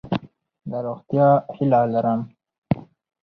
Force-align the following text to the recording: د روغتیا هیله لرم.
د 0.69 0.71
روغتیا 0.85 1.27
هیله 1.55 1.79
لرم. 1.93 2.19